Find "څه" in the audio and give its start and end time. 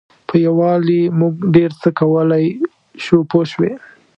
1.81-1.89